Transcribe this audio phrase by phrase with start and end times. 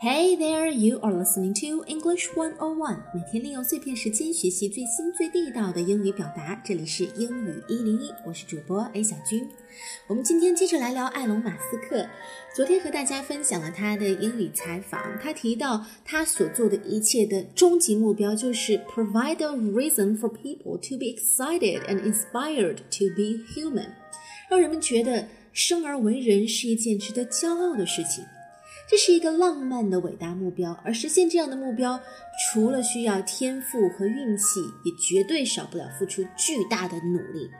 [0.00, 2.98] Hey there, you are listening to English One o One。
[3.12, 9.44] 每天利用碎片时间学习最新最地道的英语表达，这里是英语一零一，我是主播 A 小军。
[10.06, 12.06] 我们今天接着来聊埃隆·马斯克。
[12.54, 23.88] 昨天和大家分享了他的英语采访，他提到他所做的一切的终极目标就是 provide a reason for people to be excited and inspired to be human，
[24.48, 28.24] 让人们觉得生而为人是一件值得骄傲的事情。
[28.90, 32.00] 这是一个浪漫的伟大目标，而实现这样的目标，
[32.40, 37.50] 除了需要天赋和运气，也绝对少不了付出巨大的努力。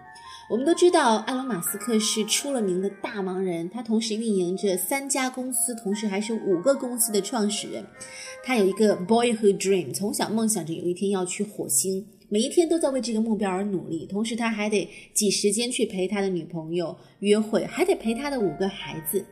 [0.48, 7.84] 我们都知道，埃隆·马斯克是出了名的大忙人，他同时运营着三家公司，同时还是五个公司的创始人。
[8.42, 14.06] 他有一个 boyhood dream，从小梦想着有一天要去火星，每一天都在为这个目标而努力。
[14.06, 19.22] 同时，他还得挤时间去陪他的女朋友约会，还得陪他的五个孩子。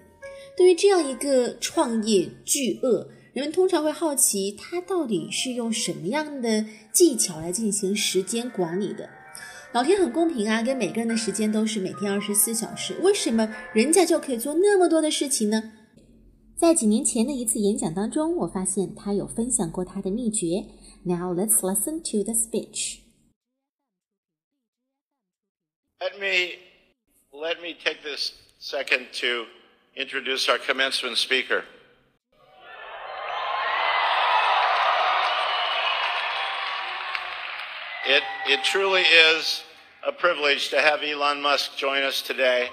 [0.57, 9.11] 对于这样一个创业巨鳄，人们通常会好奇他到底是用什么样的技巧来进行时间管理的。
[9.73, 15.73] 老天很公平啊，给每个人的时间都是每天二十四小时，为什么人家就可以做那么多的事情呢？
[16.57, 20.65] 在几年前的一次演讲当中，我发现他有分享过他的秘诀。
[21.05, 23.01] Now let's listen to the speech.
[26.01, 26.57] Let me
[27.31, 29.47] let me take this second to
[29.97, 31.65] introduce our commencement speaker.
[38.07, 39.65] It, it truly is
[40.07, 42.69] a privilege to have Elon Musk join us today.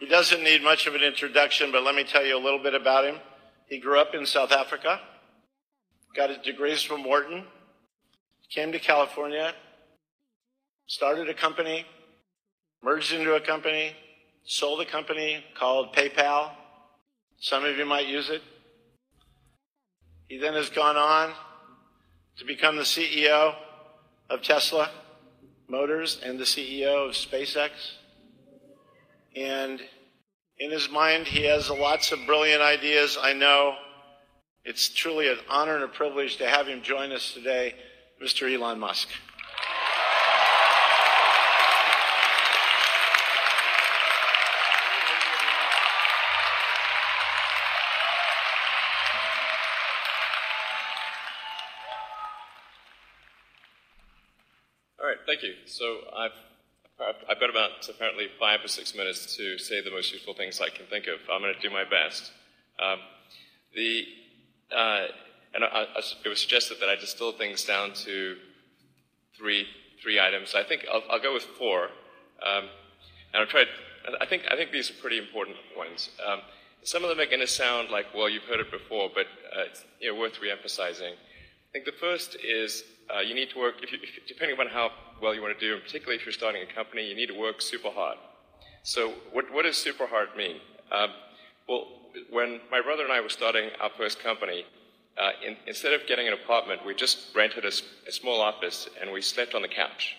[0.00, 2.74] He doesn't need much of an introduction, but let me tell you a little bit
[2.74, 3.16] about him.
[3.68, 5.00] He grew up in South Africa,
[6.16, 7.44] got his degrees from Wharton,
[8.50, 9.54] came to California,
[10.86, 11.86] started a company,
[12.82, 13.92] merged into a company,
[14.44, 16.50] sold a company called PayPal.
[17.38, 18.42] Some of you might use it.
[20.28, 21.32] He then has gone on
[22.38, 23.54] to become the CEO
[24.28, 24.90] of Tesla
[25.68, 27.70] Motors and the CEO of SpaceX.
[29.36, 29.80] And
[30.58, 33.16] in his mind, he has lots of brilliant ideas.
[33.20, 33.74] I know
[34.64, 37.74] it's truly an honor and a privilege to have him join us today,
[38.22, 38.52] Mr.
[38.52, 39.08] Elon Musk.
[55.00, 55.58] All right, thank you.
[55.66, 56.32] So I've
[57.28, 60.68] I've got about apparently five or six minutes to say the most useful things I
[60.68, 61.18] can think of.
[61.32, 62.30] I'm going to do my best.
[62.78, 62.98] Um,
[63.74, 64.04] the
[64.70, 65.06] uh,
[65.54, 68.36] and I, I, it was suggested that I distill things down to
[69.36, 69.66] three
[70.02, 70.54] three items.
[70.54, 72.68] I think I'll, I'll go with four, um,
[73.32, 73.64] and I'll try.
[74.20, 76.10] I think I think these are pretty important ones.
[76.26, 76.40] Um,
[76.82, 79.62] some of them are going to sound like, well, you've heard it before, but uh,
[79.70, 81.12] it's you know, worth re-emphasizing.
[81.12, 82.82] I think the first is
[83.16, 84.90] uh, you need to work, if you, if, depending on how
[85.20, 87.38] well you want to do, and particularly if you're starting a company, you need to
[87.38, 88.16] work super hard.
[88.82, 90.56] So, what, what does super hard mean?
[90.92, 91.10] Um,
[91.68, 91.86] well,
[92.30, 94.64] when my brother and I were starting our first company,
[95.18, 97.72] uh, in, instead of getting an apartment, we just rented a,
[98.08, 100.16] a small office and we slept on the couch.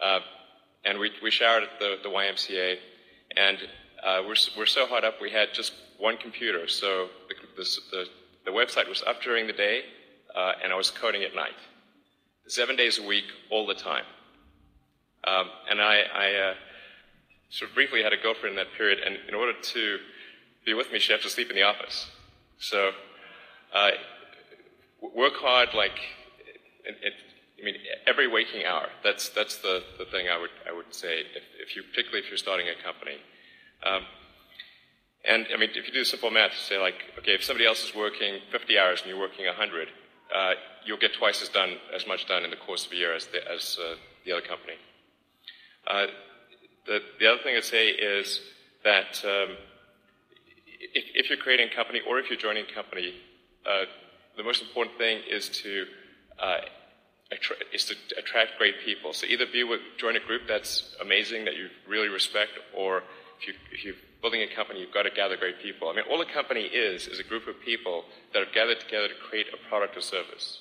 [0.00, 0.20] Uh,
[0.84, 2.76] and we, we showered at the, the YMCA,
[3.36, 3.58] and
[4.04, 6.66] uh, we're, we're so hard up we had just one computer.
[6.66, 8.04] So the, the, the,
[8.46, 9.82] the website was up during the day,
[10.34, 11.54] uh, and I was coding at night
[12.46, 14.04] seven days a week, all the time.
[15.24, 16.54] Um, and I, I uh,
[17.50, 19.98] sort of briefly had a girlfriend in that period, and in order to
[20.64, 22.10] be with me, she had to sleep in the office.
[22.58, 22.92] So,
[23.74, 23.90] uh,
[25.14, 25.98] work hard, like,
[26.84, 27.12] it, it,
[27.60, 27.76] I mean,
[28.06, 28.88] every waking hour.
[29.04, 32.28] That's that's the, the thing I would I would say if, if you particularly if
[32.28, 33.18] you're starting a company.
[33.84, 34.02] Um,
[35.24, 37.94] and I mean, if you do simple math, say like, okay, if somebody else is
[37.94, 39.88] working 50 hours and you're working 100,
[40.34, 40.54] uh,
[40.84, 43.26] you'll get twice as done as much done in the course of a year as
[43.26, 44.74] the, as, uh, the other company.
[45.86, 46.06] Uh,
[46.86, 48.40] the, the other thing I'd say is
[48.84, 49.56] that um,
[50.78, 53.14] if, if, you're creating a company or if you're joining a company,
[53.66, 53.84] uh,
[54.36, 55.86] the most important thing is to
[56.38, 56.56] uh,
[57.72, 59.12] is to attract great people.
[59.12, 63.02] So either be with join a group that's amazing that you really respect, or
[63.40, 65.88] if you if you building a company, you've got to gather great people.
[65.88, 69.08] I mean, all a company is, is a group of people that have gathered together
[69.08, 70.60] to create a product or service.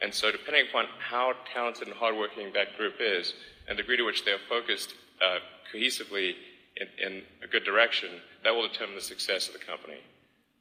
[0.00, 3.34] And so, depending upon how talented and hardworking that group is,
[3.68, 5.38] and the degree to which they are focused uh,
[5.74, 6.34] cohesively
[6.76, 8.08] in, in, a good direction,
[8.42, 9.98] that will determine the success of the company.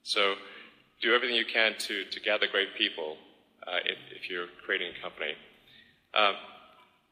[0.03, 0.35] So,
[1.01, 3.15] do everything you can to, to gather great people
[3.65, 5.33] uh, if, if, you're creating a company.
[6.13, 6.33] Um,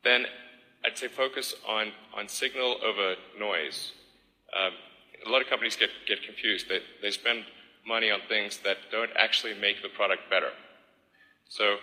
[0.04, 0.25] then,
[0.84, 3.94] I'd say focus on, on signal over noise.
[4.54, 4.74] Um,
[5.27, 6.68] a lot of companies get, get confused.
[6.69, 7.44] They, they spend
[7.85, 10.51] money on things that don't actually make the product better.
[11.50, 11.77] So,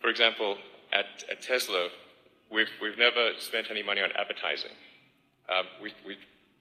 [0.00, 0.56] for example,
[0.92, 1.88] at, at Tesla,
[2.50, 4.70] we've, we've never spent any money on advertising.
[5.48, 6.16] Um, we, we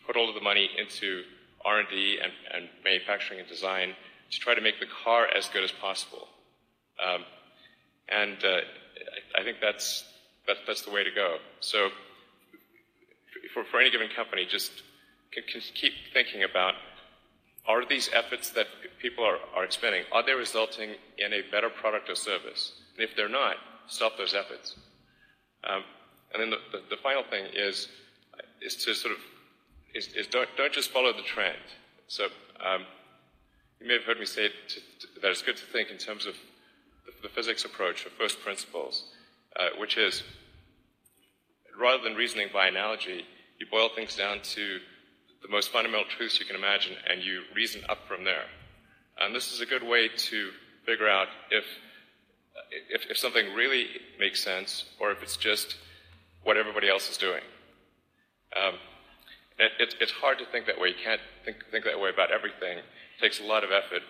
[0.05, 1.23] put all of the money into
[1.63, 3.95] R&D and, and manufacturing and design
[4.31, 6.27] to try to make the car as good as possible.
[7.03, 7.23] Um,
[8.09, 8.47] and uh,
[9.37, 10.05] I, I, think that's,
[10.47, 11.37] that, that's the way to go.
[11.59, 11.89] So
[13.53, 14.71] for, for any given company, just
[15.41, 16.75] keep thinking about
[17.67, 18.67] are these efforts that
[18.99, 22.73] people are, are expending, are they resulting in a better product or service?
[22.95, 23.55] And if they're not,
[23.87, 24.75] stop those efforts.
[25.63, 25.83] Um,
[26.33, 27.87] and then the, the, the, final thing is,
[28.61, 29.19] is to sort of,
[29.95, 31.57] is, is don't, don't just follow the trend.
[32.07, 32.25] So
[32.63, 32.85] um,
[33.81, 36.27] you may have heard me say to, to, that it's good to think in terms
[36.27, 36.35] of
[37.05, 39.05] the, the physics approach or first principles,
[39.59, 40.21] uh, which is
[41.79, 43.25] rather than reasoning by analogy,
[43.59, 44.79] you boil things down to
[45.45, 48.45] the most fundamental truths you can imagine and you reason up from there.
[49.19, 50.49] And this is a good way to
[50.85, 51.65] figure out if,
[52.89, 53.87] if, if something really
[54.19, 55.77] makes sense or if it's just
[56.43, 57.41] what everybody else is doing.
[58.55, 58.75] Um,
[59.59, 60.89] it, it, it's hard to think that way.
[60.89, 62.79] You can't think, think that way about everything.
[62.79, 64.01] It takes a lot of effort.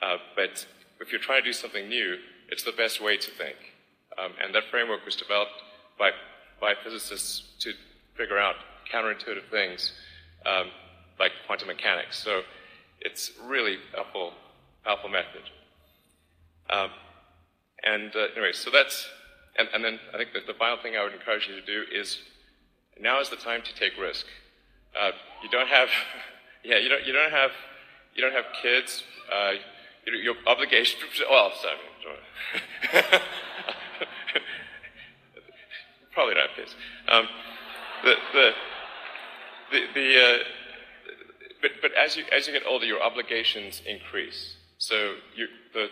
[0.00, 0.66] Uh, but
[1.00, 2.16] if you're trying to do something new,
[2.48, 3.56] it's the best way to think.
[4.18, 5.52] Um, and that framework was developed
[5.98, 6.10] by,
[6.60, 7.72] by physicists to
[8.16, 8.54] figure out
[8.92, 9.92] counterintuitive things
[10.46, 10.70] um,
[11.18, 12.18] like quantum mechanics.
[12.22, 12.42] So
[13.00, 14.32] it's really a powerful,
[14.84, 15.42] powerful method.
[16.70, 16.90] Um,
[17.82, 19.08] and uh, anyway, so that's,
[19.56, 21.84] and, and then I think that the final thing I would encourage you to do
[21.92, 22.18] is
[23.00, 24.26] now is the time to take risk.
[25.00, 25.88] Uh, you don't have,
[26.64, 27.50] yeah, you don't, you don't have,
[28.14, 29.04] you don't have kids.
[29.32, 29.52] Uh,
[30.06, 30.98] your, your obligation,
[31.30, 31.76] well, sorry,
[36.12, 36.74] probably not kids.
[37.08, 37.28] Um,
[38.02, 38.50] the, the,
[39.70, 40.38] the, the uh,
[41.62, 44.56] but, but as you, as you get older, your obligations increase.
[44.78, 45.88] So you, the,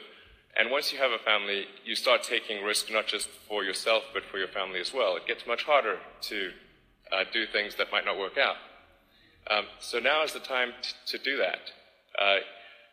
[0.57, 4.25] and once you have a family, you start taking risk not just for yourself, but
[4.25, 5.17] for your family as well.
[5.17, 6.51] It gets much harder to
[7.13, 8.57] uh, do things that might not work out.
[9.51, 11.59] Um, so now is the time t- to do that
[12.21, 12.37] uh,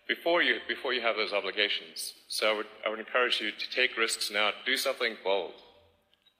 [0.07, 2.13] before you before you have those obligations.
[2.27, 4.51] So I would I would encourage you to take risks now.
[4.65, 5.53] Do something bold.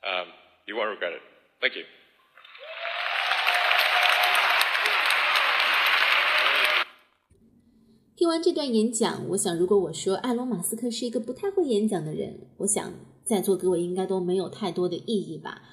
[0.07, 0.27] Um,
[0.67, 1.21] you won't regret it.
[1.59, 1.83] Thank you.
[8.17, 12.93] 听完这段演讲，我想，如果我说埃隆·马斯克是一个不太会演讲的人，我想
[13.25, 15.63] 在座各位应该都没有太多的意义吧。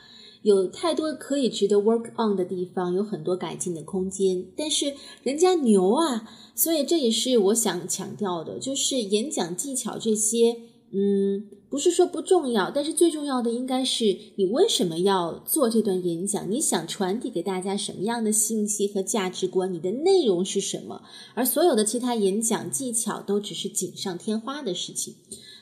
[0.43, 4.45] 有太多可以值得 work on 的地方，有很多改进的空间。
[4.57, 4.93] 但是
[5.23, 10.57] 人家牛啊，所以这也是我想强调的，就是演讲技巧这些，
[10.95, 14.05] 嗯，不是说不重要，但是最重要的应该是
[14.37, 21.03] 你为什么要做这段演讲，你想传递给大家什么样的信息和价值观，你的内容是什么，
[21.35, 25.15] 而所有的其他演讲技巧都只是锦上添花的事情。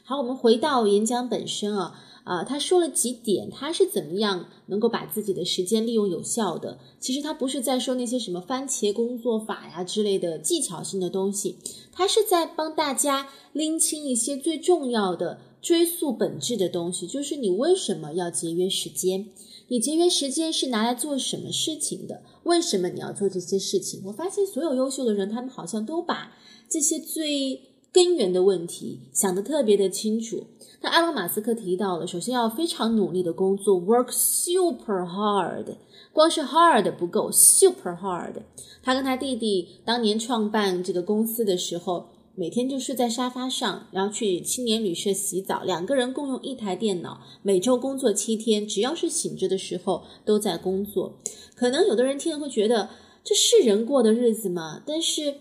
[0.02, 1.94] 好，我们回到演讲本身啊。
[2.24, 6.78] 啊，他说了几点，他是怎么样能够把自己的时间利用有效的？
[6.98, 11.56] 其实他不是在说那些什么番茄工作法呀之类的技巧性的东西，
[11.92, 19.30] 他是在帮大家拎清一些最重要的、追溯本质的东西，就是你为什么要节约时间？
[19.68, 22.22] 你节约时间是拿来做什么事情的？
[22.42, 24.02] 为什么你要做这些事情？
[24.04, 26.36] 我发现所有优秀的人，他们好像都把
[26.68, 27.60] 这些最
[27.92, 30.44] 根源的问题想得特别的清楚。
[30.82, 35.76] 那埃隆·马斯克提到了，首先要非常努力的工作，work super hard，
[36.12, 38.34] 光是 hard 不够，super hard。
[38.82, 51.18] 他跟他弟弟当年创办这个公司的时候，每天就睡在沙发上，然后去青年旅社洗澡，两个人共用一台电脑，每周工作七天，只要是醒着的时候都在工作。
[51.54, 52.88] 可能有的人听了会觉得
[53.22, 54.82] 这是人过的日子吗？
[54.86, 55.34] 但是。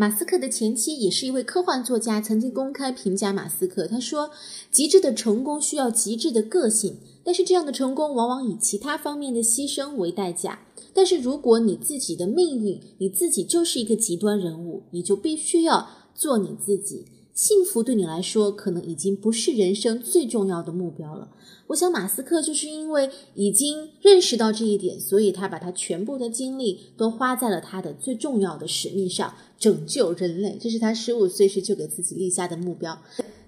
[0.00, 3.88] 马斯克的前妻也是一位科幻作家，曾经公开评价马斯克。
[3.88, 4.30] 他说
[4.70, 10.60] ：“极致的成功需要极致的个性，但是这样的成功往往以其他方面的牺牲为代价。
[10.94, 17.04] 但是如果你自己的命运，你自己就是一个极端人物，你就必须要做你自己。
[17.38, 21.28] 幸福对你来说，可能已经不是人生最重要的目标了。”
[21.68, 30.58] 我想，马斯克就是因为已经认识到这一点，所以他把他全部的精力都花在了他的最重要的使命上——拯救人类。
[30.60, 33.00] 这是他十五岁时就给自己立下的目标。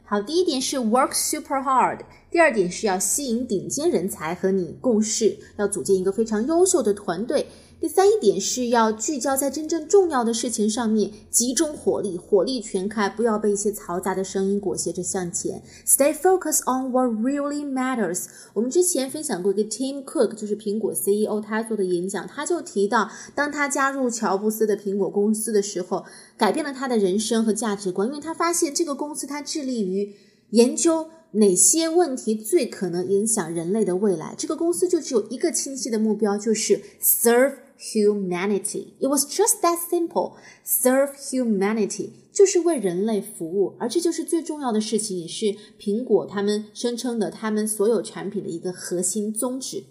[0.04, 1.98] 好，第一点是 work super hard，
[2.30, 7.46] 第二点是要吸引顶尖人才和你共事，要组建一个非常优秀的团队。
[7.80, 15.62] 第三一点是要聚焦在真正重要的事情上面，集中火力，火力全开，不要被一些嘈杂的声音裹挟着向前。
[15.86, 18.26] Stay focused on what really matters。
[18.52, 26.04] 我们之前分享过一个 Tim Cook，就是苹果 CEO，他做的演讲，他就提到，当他加入乔布斯的苹果公司的时候，
[26.36, 30.14] 改变了他的人生和价值观，因为他发现这个公司它致力于
[30.50, 31.08] 研究。
[31.32, 34.34] 哪些问题最可能影响人类的未来？
[34.36, 38.94] 这个公司就只有一个清晰的目标，就是 serve humanity.
[38.98, 40.32] It was just that simple.
[40.66, 49.84] Serve humanity 就是为人类服务，而这就是最重要的事情，也是苹果他们声称的他们所有产品的一个核心宗旨。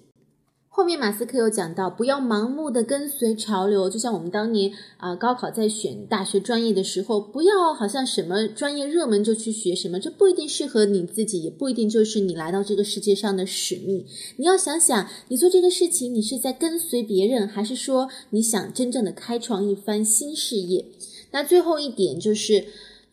[0.80, 14.06] 后面马斯克有讲到，不要盲目的跟随潮流，就像我们当年啊高考在选大学专业的时候，不要好像什么专业热门就去学什么，这不一定适合你自己，也不一定就是你来到这个世界上的使命。
[14.38, 20.86] 你要想想，你做这个事情，你是在跟随别人，还是说你想真正的开创一番新事业？
[21.32, 22.64] 那最后一点就是。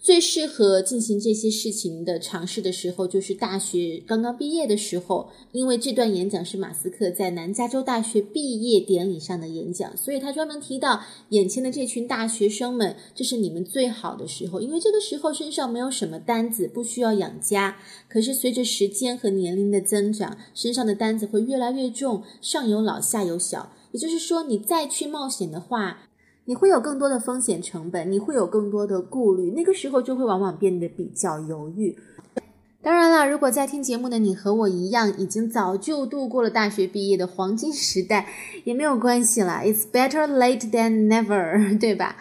[0.07, 17.79] 最适合进行这些事情的尝试的时候，就是大学刚刚毕业的时候，因为这段演讲是马斯克在南加州大学毕业典礼上的演讲，所以他专门提到眼前的这群大学生们，这是你们最好的时候，因为这个时候身上没有什么单子，不需要养家。
[18.09, 26.06] 可是随着时间和年龄的增长，身上的单子会越来越重，上有老下有小，也就是说，你再去冒险的话。
[26.47, 31.97] 你会有更多的风险成本，你会有更多的顾虑，那个时候就会往往变得比较犹豫。
[32.81, 38.29] 当然了，如果在听节目的你和我一样，已经早就度过了大学毕业的黄金时代，
[38.63, 39.63] 也没有关系啦。
[39.65, 42.15] It's better late than never，对吧？